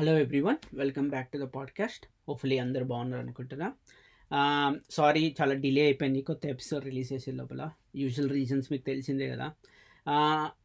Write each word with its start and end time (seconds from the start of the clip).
Hello 0.00 0.18
everyone 0.18 0.76
welcome 0.76 1.08
back 1.08 1.28
to 1.28 1.38
the 1.38 1.40
podcast 1.40 2.06
hopefully 2.28 2.58
అందరు 2.58 2.84
బాగున్నారు 2.84 3.22
అనుకుంటున్నా. 3.22 3.72
సారీ 4.90 5.34
చాలా 5.40 5.54
డిలే 5.54 5.82
అయిపోయింది. 5.82 6.22
కొత్త 6.22 6.46
ఎపిసోడ్ 6.46 6.84
రిలీజ్ 6.84 7.12
చేసే 7.12 7.32
లోపల. 7.32 7.70
యూజువల్ 7.96 8.30
రీజన్స్ 8.30 8.68
మీకు 8.70 8.84
తెలిసిందే 8.84 9.28
కదా. 9.28 9.52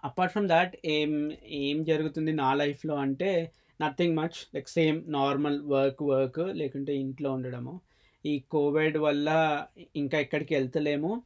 అపార్ట్ 0.03 0.31
ఫ్రమ్ 0.31 0.47
దాట్ 0.47 0.75
ఏం 0.85 1.31
ఏం 1.47 1.83
జరుగుతుంది 1.83 2.31
నా 2.31 2.53
లైఫ్లో 2.53 2.95
అంటే 2.95 3.51
nothing 3.81 4.17
much 4.17 4.55
like 4.55 4.69
same 4.69 5.03
normal 5.07 5.61
work 5.61 6.03
work 6.03 6.39
లేకుంటే 6.39 6.95
ఇంట్లో 6.95 7.33
ఉండడము. 7.33 7.81
ఈ 8.25 8.39
కోవిడ్ 8.39 8.97
వల్ల 8.97 9.65
ఇంకా 9.95 10.19
ఎక్కడికి 10.19 10.55
వెళ్తలేము. 10.55 11.23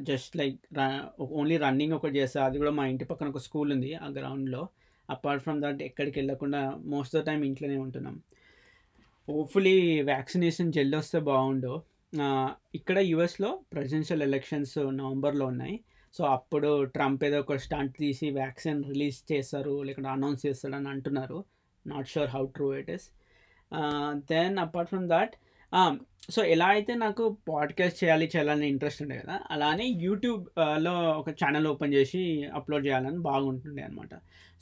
జస్ట్ 0.00 0.36
లైక్ 0.36 0.60
ఓన్లీ 1.20 1.56
రన్నింగ్ 1.56 1.92
ఒకటి 1.92 2.18
చేస్తా. 2.18 2.44
అది 2.44 2.58
కూడా 2.58 2.70
మా 2.70 2.86
ఇంటి 2.86 3.04
పక్కన 3.04 3.28
ఒక 3.28 3.38
స్కూల్ 3.38 3.72
ఉంది 3.72 3.94
ఆ 3.94 4.06
గ్రౌండ్లో 4.06 4.68
అపార్ట్ 5.14 5.42
ఫ్రమ్ 5.44 5.60
దట్ 5.64 5.80
ఎక్కడికి 5.88 6.16
వెళ్ళకుండా 6.20 6.60
మోస్ట్ 6.94 7.14
ఆఫ్ 7.16 7.22
ద 7.22 7.26
టైం 7.28 7.40
ఇంట్లోనే 7.50 7.76
ఉంటున్నాం. 7.86 8.16
హోప్ఫుల్లీ 9.28 9.76
వ్యాక్సినేషన్ 10.10 10.72
జల్ది 10.76 10.96
వస్తే 11.00 11.18
బాగుండు. 11.30 11.72
ఇక్కడ 12.78 12.98
యుఎస్లో 13.12 13.50
ప్రెసిడెన్షియల్ 13.72 14.24
ఎలక్షన్స్ 14.28 14.78
నవంబర్లో 15.00 15.46
ఉన్నాయి. 15.52 15.76
సో 16.16 16.22
అప్పుడు 16.36 16.70
ట్రంప్ 16.94 17.22
ఏదో 17.28 17.38
ఒక 17.44 17.56
స్టంట్ 17.64 17.94
తీసి 18.02 18.26
వ్యాక్సిన్ 18.40 18.80
రిలీజ్ 18.90 19.18
చేస్తారు 19.32 19.74
లేకుంటే 19.88 20.10
అనౌన్స్ 20.16 20.44
చేస్తాడని 20.46 20.88
అంటున్నారు. 20.94 21.38
Not 21.92 22.08
sure 22.12 22.30
how 22.36 22.44
true 22.56 22.68
it 22.80 22.90
is 22.96 23.06
then 24.32 24.54
apart 24.66 24.90
from 24.92 25.08
that 25.16 25.34
Um, 25.78 25.94
so 26.34 26.40
ఎలా 26.52 26.66
అయితే 26.74 26.92
నాకు 27.02 27.24
పాడ్కాస్ట్ 27.48 27.98
చేయాలి 27.98 28.26
చేయాలని 28.32 28.66
ఇంట్రెస్ట్ 28.72 29.00
ఉండే 29.02 29.16
కదా 29.18 29.34
అలానే 29.54 29.86
యూట్యూబ్లో 30.04 30.94
uh, 31.00 31.18
ఒక 31.20 31.30
ఛానల్ 31.40 31.66
ఓపెన్ 31.72 31.92
చేసి 31.96 32.20
అప్లోడ్ 32.58 32.84
చేయాలని 32.86 33.20
బాగుంటుండే 33.26 33.82
అనమాట 33.88 34.12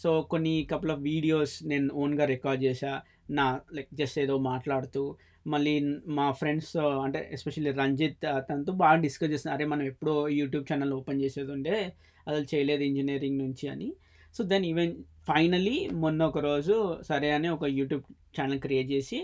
సో 0.03 0.11
కొన్ని 0.33 0.55
కపుల్ 0.73 0.93
ఆఫ్ 0.95 1.03
వీడియోస్ 1.03 1.55
నేను 1.71 1.87
ఓన్గా 2.03 2.25
రికార్డ్ 2.33 2.63
చేశా. 2.65 2.93
నా 3.39 3.47
లైక్ 3.77 3.93
జస్ట్ 4.01 4.19
ఏదో 4.25 4.37
మాట్లాడుతూ 4.51 5.03
మళ్ళీ 5.47 5.75
మా 6.19 6.27
ఫ్రెండ్స్ 6.41 6.73
uh, 6.77 6.97
అంటే 7.05 7.23
ఎస్పెషల్లీ 7.37 7.75
రంజిత్ 7.83 8.27
uh, 8.33 8.41
తనతో 8.49 8.75
బాగా 8.83 8.99
డిస్కస్ 9.07 9.33
చేస్తున్నారు 9.35 9.57
అరే 9.59 9.69
మనం 9.75 9.87
ఎప్పుడో 9.93 10.17
యూట్యూబ్ 10.41 10.67
ఛానల్ 10.73 10.95
ఓపెన్ 10.99 11.23
చేసేది 11.25 11.53
ఉండే 11.59 11.79
అసలు 12.27 12.47
చేయలేదు 12.53 12.85
ఇంజనీరింగ్ 12.91 13.41
నుంచి 13.45 13.69
అని. 13.75 13.89
సో 14.35 14.43
దెన్ 14.45 14.67
ఈవెన్ 14.73 14.93
ఫైనలీ 15.29 15.77
మొన్న 16.03 16.21
ఒక 16.31 16.39
రోజు 16.49 16.77
సరే 17.11 17.31
అని 17.39 17.49
ఒక 17.57 17.65
యూట్యూబ్ 17.79 18.05
ఛానల్ 18.37 18.63
క్రియేట్ 18.67 18.91
చేసి 18.95 19.19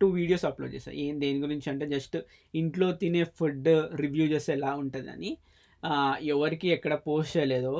టూ 0.00 0.06
వీడియోస్ 0.18 0.44
అప్లోడ్ 0.44 0.72
చేశాను 0.74 0.96
ఏం 0.96 1.14
దేని 1.20 1.38
గురించి 1.40 1.68
అంటే 1.70 1.86
జస్ట్ 1.86 2.16
ఇంట్లో 2.54 2.88
తినే 2.92 3.22
ఫుడ్ 3.38 3.68
రివ్యూ 4.02 4.26
చేస్తే 4.26 4.52
ఎలా 4.52 4.72
ఉంటుందని 4.76 5.30
ఎవరికి 6.34 6.68
ఎక్కడ 6.68 6.94
పోస్ట్ 7.06 7.34
చేయలేదో 7.36 7.76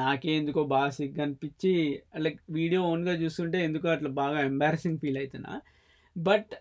నాకే 0.00 0.32
ఎందుకో 0.36 0.62
బాగా 0.74 0.88
సిగ్గు 0.90 1.22
అనిపించి 1.22 1.72
లైక్ 2.24 2.40
వీడియో 2.50 2.80
ఓన్గా 2.92 3.14
చూస్తుంటే 3.22 3.58
ఎందుకో 3.64 3.88
అట్లా 3.88 4.10
బాగా 4.22 4.38
ఎంబారసింగ్ 4.40 4.98
ఫీల్ 4.98 5.18
అవుతున్నా 5.18 5.54
బట్ 6.16 6.52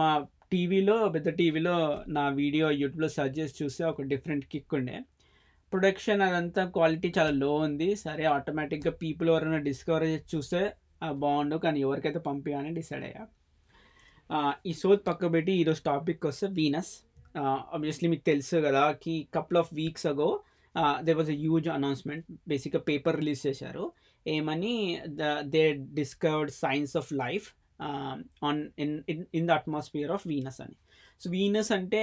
మా 0.00 0.10
టీవీలో 0.52 0.96
పెద్ద 1.14 1.28
టీవీలో 1.40 1.74
నా 2.08 2.22
వీడియో 2.40 2.66
యూట్యూబ్లో 2.80 3.08
సర్చ్ 3.16 3.36
చేసి 3.40 3.54
చూస్తే 3.60 3.82
ఒక 3.90 4.02
డిఫరెంట్ 4.12 4.46
కిక్ 4.52 4.74
ఉండే. 4.78 4.96
ప్రొడక్షన్ 5.72 6.22
అదంతా 6.28 6.62
క్వాలిటీ 6.76 7.08
చాలా 7.18 7.32
లో 7.42 7.50
ఉంది. 7.66 7.88
సరే 8.04 8.24
ఆటోమేటిక్గా 8.36 8.92
పీపుల్ 9.02 9.28
ఎవరైనా 9.32 9.60
డిస్కవర్ 9.68 10.06
చేసి 10.12 10.26
చూస్తే 10.34 10.60
బాగుండు. 11.24 11.56
కానీ 11.64 11.78
ఎవరికైతే 11.86 12.20
పంపించాలని 12.28 12.72
డిసైడ్ 12.80 13.04
అయ్యా. 13.10 13.24
ఈ 14.68 14.72
సోత్ 14.80 15.00
పక్క 15.06 15.28
పెట్టి 15.34 15.52
ఈరోజు 15.60 15.80
టాపిక్ 15.88 16.24
వస్తే 16.28 16.46
వీనస్ 16.58 16.90
ఆబ్వియస్లీ 17.76 18.08
మీకు 18.12 18.24
తెలుసు 18.28 18.56
కదా 18.66 18.82
కి 19.04 19.14
couple 19.36 19.58
of 19.60 19.70
weeks 19.78 20.06
ago 20.10 20.28
they 21.06 21.12
was 21.20 21.30
a 21.34 21.36
huge 21.40 21.68
announcement 21.76 22.26
బేసిక్గా 22.50 22.80
పేపర్ 22.90 23.16
రిలీజ్ 23.20 23.40
చేశారు. 23.46 23.84
ఏమని 24.26 24.74
the 25.20 25.32
they 25.54 25.62
discovered 25.98 26.52
signs 26.62 26.94
of 27.00 27.10
life 27.22 27.48
on 28.48 28.60
in 28.84 28.94
in 29.38 29.48
the 29.48 29.56
atmosphere 29.60 30.12
of 30.16 30.26
Venus 30.32 30.60
అని. 30.66 30.76
సో 31.22 31.26
వీనస్ 31.36 31.72
అంటే 31.78 32.02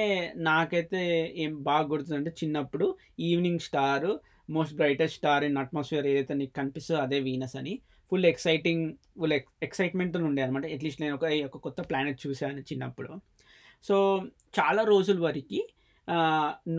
నాకైతే 0.49 1.03
ఏం 1.43 1.53
బాగా 1.69 1.85
గుర్తుందంటే 1.93 2.33
చిన్నప్పుడు 2.41 2.87
evening 3.29 3.63
star 3.69 4.09
most 4.57 4.75
brightest 4.81 5.17
star 5.21 5.45
in 5.49 5.57
atmosphere 5.63 6.05
ఏదైతే 6.13 6.33
నీకు 6.41 6.53
కనిపిస్తుందో 6.59 6.99
అదే 7.05 7.19
వీనస్ 7.29 7.55
అని. 7.61 7.75
ఫుల్ 8.11 8.27
ఎక్సైటింగ్ 8.31 8.85
ఫుల్ 9.19 9.35
ఎక్సైట్మెంట్తో 9.67 10.19
ఉండే 10.29 10.41
అనమాట. 10.41 10.65
అట్లీస్ట్ 10.75 11.01
నేను 11.01 11.15
ఒక 11.15 11.25
ఒక 11.47 11.57
కొత్త 11.65 11.81
ప్లానెట్ 11.89 12.19
చూశాను 12.27 12.63
చిన్నప్పుడు. 12.71 13.11
సో 13.87 13.95
చాలా 14.59 14.83
రోజుల 14.93 15.19
వరకు 15.27 15.61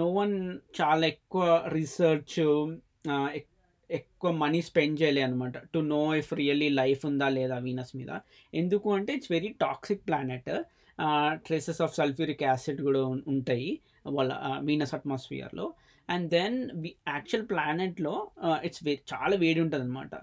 నో 0.00 0.08
వన్ 0.20 0.34
చాలా 0.80 1.04
ఎక్కువ 1.06 1.44
రీసెర్చ్ 1.76 2.38
ఎక్కువ 3.90 4.30
మనీ 4.42 4.60
స్పెండ్ 4.62 4.96
చేయలే 5.02 5.22
అనమాట. 5.22 5.56
To 5.74 5.78
know 5.78 6.00
if 6.14 6.32
really 6.40 6.68
life 6.80 7.02
ఉందా 7.06 7.28
లేదా 7.28 7.56
వీనస్ 7.58 7.92
మీద. 7.96 8.12
ఎందుకు 8.54 8.88
అంటే 8.94 9.12
it's 9.18 9.32
very 9.32 9.50
toxic 9.60 10.02
planet 10.08 10.50
traces 11.46 11.80
of 11.82 11.92
sulphuric 11.94 12.42
acid 12.42 12.80
కూడా 12.82 13.02
ఉంటాయి 13.34 13.70
వాళ్ళ 14.16 14.32
వీనస్ 14.60 14.94
అట్మాస్ఫియర్లో 14.94 15.66
అండ్ 16.08 16.26
దెన్ 16.30 16.56
యాక్చువల్ 17.14 17.46
ప్లానెట్లో 17.48 18.14
ఇట్స్ 18.68 18.84
వే 18.84 18.92
చాలా 19.12 19.36
వేడి 19.36 19.60
ఉంటుంది 19.60 19.84
అనమాట 19.84 20.14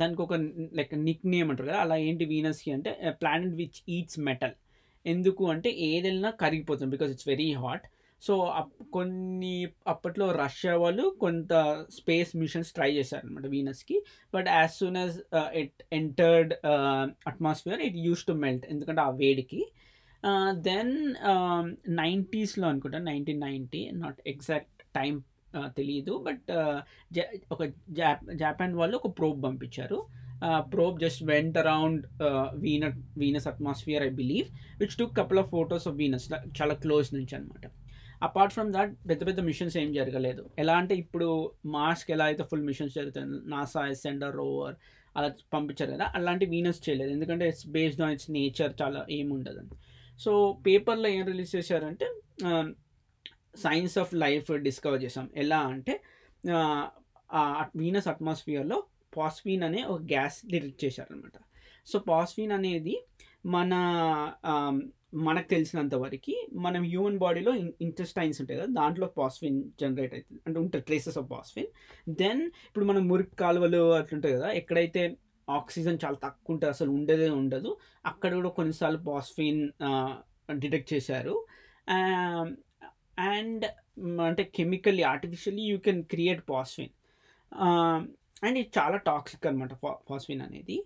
దానికి 0.00 0.20
ఒక 0.22 0.34
లైక్ 0.78 0.94
నిక్ 1.08 1.26
నేమ్ 1.34 1.50
అంటారు 1.50 1.68
కదా 1.68 1.80
అలా 1.84 1.96
ఏంటి 2.08 2.24
వీనస్కి 2.32 2.70
అంటే 2.76 2.90
ప్లానెట్ 3.22 3.54
విచ్ 3.60 3.78
ఈట్స్ 3.96 4.18
మెటల్. 4.28 4.54
ఎందుకు 5.06 5.44
అంటే 5.50 5.70
ఏదైనా 5.90 6.30
కరిగిపోతుంది 6.42 6.90
because 6.96 7.12
it's 7.14 7.28
very 7.28 7.50
hot. 7.52 7.86
So 8.22 8.34
కొన్ని 8.92 9.54
అప్పట్లో 9.86 10.26
రష్యా 10.32 10.74
వాళ్ళు 10.82 11.04
కొంత 11.20 11.52
స్పేస్ 11.96 12.30
మిషన్స్ 12.36 12.70
ట్రై 12.72 12.88
చేశారనమాట 12.96 13.46
వీనస్కి 13.46 13.96
but 14.34 14.48
as 14.48 14.72
soon 14.72 14.96
as 14.96 15.16
it 15.62 15.82
entered 15.92 16.52
atmosphere 17.30 17.82
it 17.88 17.98
use 18.06 18.24
to 18.26 18.34
melt 18.44 18.66
ఎందుకంటే 18.66 19.02
ఆ 19.08 19.10
వేడికి. 19.22 19.60
దెన్ 20.68 20.94
నైంటీస్లో 22.02 22.66
అనుకుంటా 22.68 22.98
nineteen 23.10 23.40
ninety 23.40 23.82
not 24.02 24.20
exact 24.26 24.82
time 24.96 25.14
తెలియదు 25.78 26.12
బట్ 26.26 26.50
ఒక 27.54 27.62
జాపాన్ 28.42 28.74
వాళ్ళు 28.74 28.96
ఒక 28.96 29.10
ప్రోబ్ 29.18 29.40
పంపించారు. 29.44 29.98
Probe 30.72 30.96
just 31.00 31.22
went 31.24 31.58
around 31.62 32.02
వీన 32.64 32.84
Venus 33.18 33.48
atmosphere 33.52 34.02
I 34.02 34.10
believe 34.20 34.48
which 34.80 34.96
took 35.00 35.14
couple 35.16 35.38
of 35.42 35.50
photos 35.56 35.88
of 35.88 35.96
Venus 35.96 36.26
చాలా 36.60 36.74
క్లోజ్ 36.84 37.10
నుంచి 37.14 37.34
అనమాట 37.36 37.66
అపార్ట్ 38.26 38.52
ఫ్రమ్ 38.56 38.70
దాట్ 38.72 38.92
పెద్ద 39.08 39.22
పెద్ద 39.26 39.40
మిషన్స్ 39.40 39.76
ఏం 39.76 39.88
జరగలేదు. 39.92 40.42
ఎలా 40.58 40.74
అంటే 40.80 40.94
ఇప్పుడు 40.94 41.26
మాస్క్ 41.76 42.10
ఎలా 42.10 42.24
అయితే 42.24 42.44
ఫుల్ 42.50 42.64
మిషన్స్ 42.68 42.94
జరుగుతుంది 42.94 43.36
నాసా 43.50 43.82
సెండర్ 44.04 44.36
రోవర్ 44.36 44.76
అలా 45.16 45.28
పంపించారు 45.54 45.90
కదా 45.92 46.06
అలాంటి 46.14 46.46
వీనస్ 46.46 46.80
చేయలేదు. 46.86 47.10
ఎందుకంటే 47.10 47.44
it's 47.48 47.66
based 47.76 48.02
on 48.02 48.12
its 48.12 48.30
nature 48.30 48.72
చాలా 48.82 49.06
ఏముండదు 49.18 49.62
సో 50.24 50.32
పేపర్లో 50.66 51.08
ఏం 51.08 51.22
రిలీజ్ 51.26 51.56
చేశారంటే 51.56 52.06
సైన్స్ 53.64 53.96
ఆఫ్ 54.02 54.12
లైఫ్ 54.24 54.50
డిస్కవర్ 54.66 55.00
చేసాం. 55.04 55.26
ఎలా 55.44 55.60
అంటే 55.72 55.94
వీనస్ 57.82 58.08
అట్మాస్ఫియర్లో 58.12 58.78
పాస్ఫీన్ 59.16 59.62
అనే 59.68 59.80
ఒక 59.92 60.00
గ్యాస్ 60.12 60.38
డిటెక్ట్ 60.52 60.80
చేశారనమాట 60.84 61.36
సో 61.90 61.96
పాస్ఫీన్ 62.10 62.52
అనేది 62.58 62.94
మన 63.54 63.72
మనకు 65.26 65.48
తెలిసినంత 65.52 65.94
వరకు 66.02 66.34
మనం 66.64 66.82
హ్యూమన్ 66.92 67.18
బాడీలో 67.22 67.52
ఇంటెస్టైన్స్ 67.86 68.38
ఉంటాయి 68.42 68.58
కదా 68.60 68.68
దాంట్లో 68.78 69.06
పాస్ఫిన్ 69.18 69.58
జనరేట్ 69.80 70.14
అవుతుంది. 70.16 70.40
అంటే 70.46 70.58
ఉంటుంది 70.62 70.84
ట్రేసెస్ 70.88 71.18
ఆఫ్ 71.20 71.28
పాస్ఫిన్. 71.30 71.68
దెన్ 72.22 72.42
ఇప్పుడు 72.68 72.86
మనం 72.90 73.02
మురికి 73.10 73.34
కాలువలు 73.42 73.82
అట్లుంటాయి 73.98 74.34
కదా 74.38 74.48
ఎక్కడైతే 74.60 75.02
ఆక్సిజన్ 75.48 75.98
చాలా 76.04 76.18
తక్కువ 76.24 76.54
ఉంటుంది 76.54 76.70
అసలు 76.74 76.90
ఉండదే 76.98 77.28
ఉండదు 77.40 77.70
అక్కడ 78.06 78.32
కూడా 78.34 78.50
కొన్నిసార్లు 78.58 79.00
పాస్ఫిన్ 79.08 79.62
డిటెక్ట్ 80.62 80.90
చేశారు. 80.94 81.34
అండ్ 83.18 83.64
అంటే 84.28 84.44
chemically 84.56 85.02
artificially 85.12 85.64
you 85.72 85.78
can 85.86 86.02
create 86.04 86.42
phosphine 86.50 86.94
and 88.44 88.58
ఇది 88.60 88.70
చాలా 88.78 88.96
టాక్సిక్ 89.10 89.46
అనమాట 89.46 89.74
ఫాస్ఫిన్ 90.08 90.44
అనేది. 90.46 90.76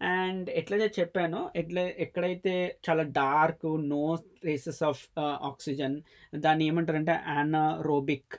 అండ్ 0.00 0.46
ఎట్లయితే 0.58 0.86
చెప్పానో 0.98 1.40
ఎట్లా 1.60 1.82
ఎక్కడైతే 2.04 2.52
చాలా 2.86 3.02
dark 3.18 3.66
no 3.90 4.04
traces 4.42 4.82
of 4.82 5.02
oxygen 5.48 5.96
దాన్ని 6.44 6.64
ఏమంటారంటే 6.68 7.14
యానారోబిక్ 7.36 8.36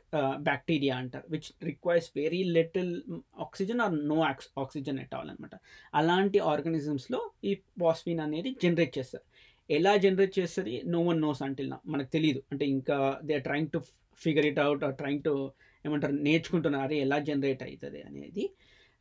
బ్యాక్టీరియా 0.48 0.96
అంటారు 1.02 1.26
which 1.34 1.50
requires 1.70 2.10
very 2.16 2.42
little 2.58 2.92
oxygen 3.46 3.82
or 3.86 3.94
no 4.12 4.18
oxygen 4.64 5.02
at 5.04 5.14
all 5.20 5.30
అనమాట 5.34 5.56
అలాంటి 5.94 6.40
ఆర్గానిజమ్స్లో 6.54 7.20
ఈ 7.44 7.54
పాస్ఫిన్ 7.84 8.24
అనేది 8.28 8.52
జనరేట్ 8.64 8.98
చేస్తారు. 9.00 9.26
ఎలా 9.70 9.92
జనరేట్ 10.04 10.34
చేస్తుంది 10.40 10.74
నో 10.94 11.00
వన్ 11.10 11.22
నోస్ 11.26 11.42
అంటిల్ 11.48 11.70
మనకు 11.94 12.10
తెలియదు 12.16 12.42
అంటే 12.52 12.66
ఇంకా 12.76 12.98
they 13.28 13.34
are 13.38 13.46
trying 13.48 13.72
to 13.76 13.80
figure 14.22 14.48
it 14.52 14.60
out 14.66 14.84
or 14.88 14.96
trying 15.02 15.24
to 15.28 15.34
ఏమంటారు 15.86 16.16
నేర్చుకుంటున్నారు. 16.28 16.94
ఎలా 17.06 17.18
జనరేట్ 17.30 17.64
అవుతుంది 17.68 18.00
అనేది. 18.10 18.44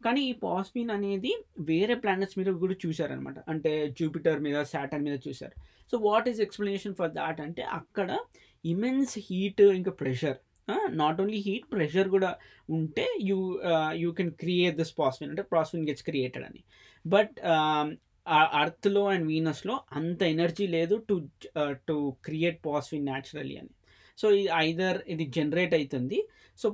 కానీ 0.04 0.20
ఈ 0.28 0.32
పాస్మిన్ 0.44 0.92
అనేది 0.96 1.32
వేరే 1.70 1.94
ప్లానెట్స్ 2.02 2.36
మీద 2.38 2.50
కూడా 2.62 2.76
చూశారనమాట 2.84 3.38
అంటే 3.52 3.72
జూపిటర్ 3.98 4.40
మీద 4.46 4.58
శాటర్న్ 4.72 5.04
మీద 5.08 5.16
చూశారు. 5.26 5.54
So 5.90 5.96
what 6.08 6.28
is 6.30 6.40
explanation 6.46 6.94
for 7.00 7.12
that 7.20 7.40
అంటే 7.46 7.62
అక్కడ 7.78 8.10
ఇమెన్స్ 8.64 9.14
హీట్ 9.26 9.60
ఇంకా 9.80 9.92
pressure 10.02 10.38
not 11.02 11.20
only 11.22 11.40
heat 11.46 11.66
pressure 11.74 12.08
కూడా 12.14 12.30
ఉంటే 12.76 13.04
you 13.28 13.38
you 14.02 14.10
can 14.18 14.32
create 14.42 14.76
this 14.80 14.94
phosphine 15.00 15.30
అంటే 15.32 15.44
పాస్మిన్ 15.54 15.86
గెట్స్ 15.88 16.06
క్రియేటెడ్ 16.08 16.46
అని. 16.50 16.62
బట్ 17.04 17.36
అర్త్లో 18.62 19.02
అండ్ 19.12 19.26
వీనస్లో 19.32 19.74
అంత 19.98 20.22
ఎనర్జీ 20.34 20.66
లేదు 20.76 20.96
to 21.08 21.16
to 21.88 21.96
create 22.28 22.60
phosphine 22.68 23.08
naturally 23.10 23.56
అని. 23.62 23.72
సో 24.18 24.26
ఇది 24.38 24.48
ఐదర్ 24.68 24.98
ఇది 25.14 25.26
జనరేట్ 25.38 25.74
అవుతుంది 25.80 26.20
so 26.58 26.68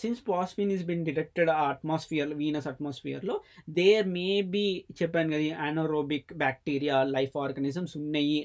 since 0.00 0.20
phosphine 0.28 0.70
is 0.74 0.84
been 0.84 1.04
detected 1.08 1.50
atmosphere 1.50 2.30
Venus 2.40 2.66
అట్మాస్ఫియర్లో 2.70 3.34
there 3.78 4.06
may 4.16 4.24
be 4.54 4.64
చెప్పాను 5.00 5.30
కదా 5.34 5.42
యానోరోబిక్ 5.42 6.30
బ్యాక్టీరియా 6.42 6.96
లైఫ్ 7.16 7.34
ఆర్గానిజమ్స్ 7.44 7.94
ఉన్నాయి 8.00 8.38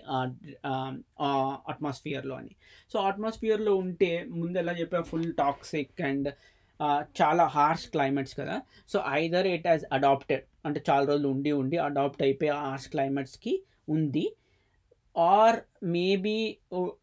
అట్మాస్ఫియర్లో 1.72 2.36
అని. 2.42 2.54
సో 2.94 3.00
అట్మాస్ఫియర్లో 3.10 3.74
ఉంటే 3.86 4.12
ముందు 4.42 4.60
ఎలా 4.64 4.76
చెప్పా 4.82 5.02
ఫుల్ 5.12 5.32
టాక్సిక్ 5.44 6.02
అండ్ 6.10 6.30
చాలా 7.22 7.46
హార్ష్ 7.46 7.88
క్లైమేట్స్ 7.90 8.40
కదా. 8.40 8.62
So 8.90 9.04
either 9.10 9.48
it 9.48 9.68
has 9.68 9.86
adapted. 9.94 10.44
అంటే 10.66 10.84
చాలా 10.90 11.06
రోజులు 11.06 11.28
ఉండి 11.28 11.52
ఉండి 11.52 11.78
అడాప్ట్ 11.78 12.24
అయిపోయి 12.24 12.52
హార్ష్ 12.52 12.90
క్లైమేట్స్కి 12.90 13.64
ఉంది. 13.90 14.36
ఆర్ 15.18 15.60
మేబీ 15.84 16.58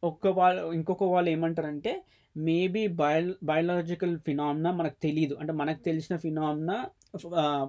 ఒక్క 0.05 0.27
వాళ్ళు 0.27 0.73
ఇంకొక 0.73 1.05
వాళ్ళు 1.05 1.31
ఏమంటారంటే 1.31 2.05
మేబీ 2.37 2.87
బయో 2.87 3.35
బయాలజికల్ 3.43 4.19
ఫినామినా 4.19 4.71
మనకు 4.71 4.97
తెలియదు 5.03 5.35
అంటే 5.35 5.53
మనకు 5.53 5.79
తెలిసిన 5.79 6.17
ఫినామినా 6.17 6.91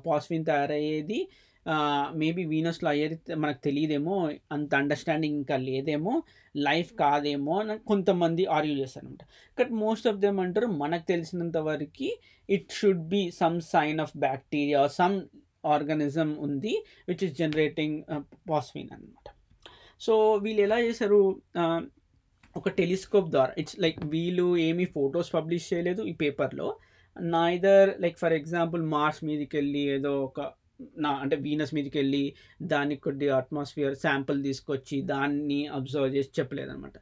పాస్ఫిన్ 0.07 0.45
తయారయ్యేది 0.45 1.29
మేబీ 2.15 2.45
వీనస్లో 2.45 2.89
అయ్యేది 2.89 3.35
మనకు 3.35 3.63
తెలియదేమో 3.63 4.29
అంత 4.51 4.75
అండర్స్టాండింగ్ 4.75 5.37
ఇంకా 5.37 5.57
లేదేమో 5.57 6.23
లైఫ్ 6.57 6.93
కాదేమో 6.93 7.59
అని 7.59 7.79
కొంతమంది 7.79 8.45
ఆర్గ్యూ 8.45 8.75
చేస్తారనమాట 8.75 9.23
బట్ 9.59 9.71
మోస్ట్ 9.71 10.07
ఆఫ్ 10.07 10.17
దెమ్ 10.17 10.39
అంటారు 10.39 10.67
మనకు 10.67 11.07
తెలిసినంత 11.07 11.57
వరకు 11.57 12.19
it 12.49 12.71
should 12.71 13.07
be 13.07 13.31
some 13.31 13.61
sign 13.61 13.99
of 13.99 14.17
bacteria 14.17 14.87
some 14.87 15.21
organism 15.65 16.37
ఉంది 16.39 16.85
విచ్ 17.07 17.23
ఇస్ 17.23 17.33
జనరేటింగ్ 17.33 18.03
పాస్ఫిన్ 18.49 18.89
అనమాట 18.93 19.29
సో 20.01 20.33
వీళ్ళు 20.33 20.61
ఎలా 20.61 20.79
చేశారు? 20.79 21.41
ఒక 22.57 22.69
టెలిస్కోప్ 22.69 23.29
ద్వారా 23.29 23.53
ఇట్స్ 23.57 23.79
లైక్ 23.79 24.05
వీళ్ళు 24.05 24.57
ఏమీ 24.57 24.85
ఫొటోస్ 24.85 25.33
పబ్లిష్ 25.33 25.73
చేయలేదు 25.73 26.01
ఈ 26.01 26.11
పేపర్లో 26.11 26.77
neither 27.21 28.01
like 28.01 28.17
for 28.17 28.33
example 28.33 28.85
Mars 28.85 29.23
మీదకి 29.23 29.57
వెళ్ళి 29.57 29.79
ఏదో 29.79 30.23
ఒక 30.23 30.51
నా 30.97 31.09
అంటే 31.09 31.35
వీనస్ 31.35 31.73
మీదకి 31.73 31.97
వెళ్ళి 31.97 32.35
దానికి 32.61 33.01
కొద్ది 33.01 33.29
అట్మాస్ఫియర్ 33.29 33.95
శాంపుల్ 33.95 34.43
తీసుకొచ్చి 34.43 35.01
దాన్ని 35.01 35.67
అబ్జర్వ్ 35.67 36.15
చేసి 36.15 36.29
చెప్పలేదనమాట 36.39 36.93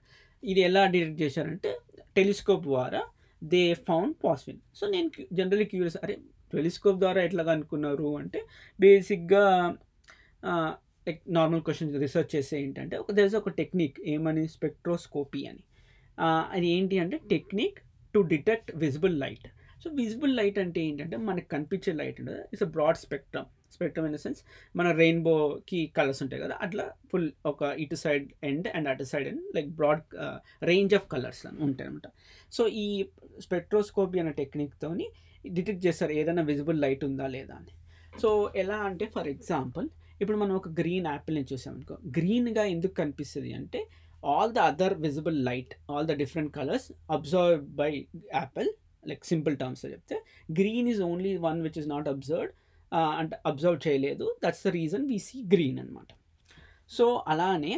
ఇది 0.43 0.59
ఎలా 0.59 0.85
డిటెక్ట్ 0.85 1.21
చేశారంటే 1.21 1.79
టెలిస్కోప్ 2.15 2.63
ద్వారా 2.63 3.03
దే 3.43 3.73
ఫౌండ్ 3.73 4.15
పాస్విన్ 4.23 4.59
సో 4.75 4.87
నేను 4.87 5.09
జనరల్లీ 5.33 5.65
క్యూరియస్ 5.65 5.97
అరే 6.03 6.17
టెలిస్కోప్ 6.53 6.99
ద్వారా 6.99 7.23
ఎట్లా 7.23 7.51
అనుకున్నారు 7.51 8.17
అంటే 8.17 8.45
బేసిక్గా 8.79 9.67
నార్మల్ 11.29 11.61
క్వశ్చన్స్ 11.61 11.95
రీసెర్చ్ 11.97 12.35
చేస్తే 12.35 12.61
ఏంటంటే 12.61 12.97
ఒక 12.97 13.11
దర్ 13.11 13.35
ఒక 13.35 13.49
టెక్నిక్ 13.49 14.01
ఏమని? 14.05 14.47
స్పెక్ట్రోస్కోపీ 14.47 15.45
అని. 15.45 15.63
అది 16.51 16.67
ఏంటి 16.67 16.99
అంటే 16.99 17.17
technique 17.17 17.79
to 18.13 18.19
detect 18.19 18.71
visible 18.75 19.19
light 19.19 19.47
so 19.83 19.89
visible 19.89 20.35
light 20.35 20.59
అంటే 20.59 20.81
ఏంటంటే 20.81 21.17
మనకు 21.17 21.47
కనిపించే 21.47 21.93
లైట్ 21.93 22.21
ఉంటుంది 22.21 22.39
it's 22.41 22.63
a 22.63 22.65
broad 22.65 22.97
spectrum 22.97 23.45
spectrum 23.71 24.05
in 24.07 24.15
the 24.15 24.15
sense 24.15 24.39
మన 24.75 24.91
రెయిన్బోకి 24.91 25.87
కలర్స్ 25.95 26.21
ఉంటాయి 26.23 26.41
కదా 26.41 26.55
అట్లా 26.61 26.85
ఫుల్ 27.11 27.31
ఒక 27.45 27.63
ఇటు 27.79 27.95
సైడ్ 27.95 28.25
ఎండ్ 28.43 28.67
అండ్ 28.67 28.89
అటు 28.89 29.03
side 29.03 29.27
end 29.27 29.43
like 29.55 29.69
broad 29.75 30.03
range 30.63 30.95
of 30.95 31.07
colours 31.07 31.41
ఉంటాయి 31.59 31.87
అనమాట 31.89 32.09
సో 32.51 32.67
ఈ 32.77 32.87
స్పెక్ట్రోస్కోపీ 33.39 34.19
అనే 34.19 34.31
టెక్నిక్తోని 34.33 35.07
డిటెక్ట్ 35.45 35.85
చేస్తారు 35.85 36.11
ఏదైనా 36.11 36.41
విజిబుల్ 36.43 36.81
లైట్ 36.81 37.03
ఉందా 37.03 37.27
లేదా 37.27 37.55
అని. 37.55 37.73
సో 38.19 38.29
ఎలా 38.55 38.77
అంటే 38.81 39.05
ఫర్ 39.05 39.27
ఎగ్జాంపుల్ 39.27 39.87
ఇప్పుడు 40.21 40.37
మనం 40.37 40.53
ఒక 40.55 40.69
గ్రీన్ 40.79 41.07
యాపిల్ని 41.07 41.45
చూసామనుకో 41.51 41.95
గ్రీన్గా 42.17 42.63
ఎందుకు 42.65 42.93
కనిపిస్తుంది 42.93 43.53
అంటే 43.53 43.79
all 44.23 44.53
the 44.53 44.59
other 44.69 44.93
visible 44.99 45.45
light 45.45 45.73
all 45.91 46.07
the 46.07 46.11
different 46.13 46.51
colours 46.53 46.87
observe 47.09 47.61
by 47.75 47.89
apple 48.33 48.69
like 49.07 49.25
simple 49.25 49.57
టర్మ్స్లో 49.57 49.89
చెప్తే 49.91 50.15
green 50.51 50.87
is 50.87 51.01
only 51.01 51.37
one 51.45 51.61
which 51.61 51.77
is 51.79 51.87
not 51.87 52.07
observed 52.07 52.53
అంటే 52.91 53.35
అబ్జర్వ్ 53.45 53.79
చేయలేదు. 53.87 54.25
That's 54.43 54.63
the 54.67 54.71
reason 54.79 55.05
we 55.11 55.17
see 55.27 55.37
green 55.53 55.79
అనమాట 55.79 56.09
సో 56.91 57.05
అలానే 57.27 57.73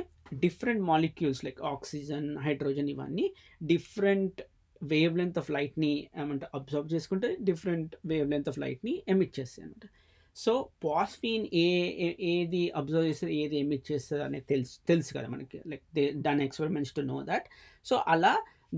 different 0.46 0.84
molecules 0.84 1.44
like 1.46 1.62
oxygen 1.74 2.28
hydrogen 2.38 2.90
ఇవన్నీ 2.90 3.26
different 3.62 4.40
wave 4.82 5.16
length 5.18 5.38
of 5.38 5.50
లైట్ని 5.52 5.94
ఏమంటే 6.22 6.48
observe 6.54 6.88
చేసుకుంటే 6.94 7.30
different 7.42 7.96
wave 8.06 8.28
length 8.30 8.50
of 8.50 8.60
లైట్ని 8.60 8.94
ఎమిట్ 9.08 9.34
చేస్తాయి 9.40 9.66
అనమాట 9.66 9.88
సో 10.36 10.54
పాస్ఫీన్ 10.86 11.46
ఏ 11.64 11.66
ఏది 12.34 12.72
అబ్జర్వ్ 12.76 13.08
చేస్తుంది 13.10 13.34
ఏది 13.44 13.56
ఎమిట్ 13.58 13.92
చేస్తుంది 13.92 14.24
అనేది 14.24 14.46
తెలుసు 14.46 14.76
తెలుసు 14.88 15.12
కదా 15.18 15.28
మనకి. 15.28 15.60
లైక్ 15.72 15.84
దే 15.96 16.04
దాని 16.28 16.44
experiments 16.46 16.94
to 16.94 17.02
know 17.02 17.18
that 17.32 17.48
so 17.86 17.96
అలా 18.08 18.34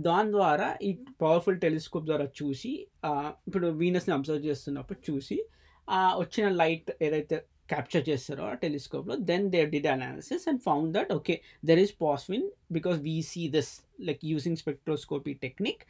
దాని 0.07 0.31
ద్వారా 0.31 0.68
ఈ 0.81 0.92
పవర్ఫుల్ 1.22 1.60
టెలిస్కోప్ 1.60 2.06
ద్వారా 2.06 2.28
చూసి 2.42 2.72
ఇప్పుడు 3.48 3.68
వీనస్ని 3.81 4.13
అబ్జర్వ్ 4.13 4.44
చేస్తున్నప్పుడు 4.45 5.00
చూసి 5.12 5.38
వచ్చిన 6.18 6.50
లైట్ 6.50 6.92
ఏదైతే 7.02 7.38
క్యాప్చర్ 7.70 8.10
చేస్తారో 8.10 8.44
ఆ 8.44 8.54
టెలిస్కోప్లో 8.54 9.16
then 9.16 9.52
they 9.52 9.66
did 9.66 9.88
analysis 9.88 10.48
and 10.48 10.62
found 10.62 10.94
that 10.94 11.12
okay 11.14 11.42
there 11.66 11.80
is 11.80 11.94
phosphine 12.02 12.48
because 12.72 13.00
we 13.02 13.22
see 13.22 13.50
this 13.50 13.72
like 14.02 14.26
using 14.26 14.58
spectroscopy 14.58 15.34
technique 15.34 15.84